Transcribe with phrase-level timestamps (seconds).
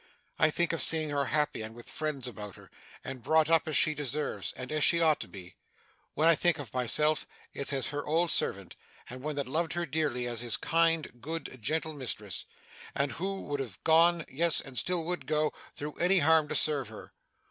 [0.39, 2.71] I think of seeing her happy, and with friends about her,
[3.03, 5.57] and brought up as she deserves, and as she ought to be.
[6.15, 8.75] When I think of myself, it's as her old servant,
[9.11, 12.45] and one that loved her dearly, as his kind, good, gentle mistress;
[12.95, 16.87] and who would have gone yes, and still would go through any harm to serve
[16.87, 17.13] her.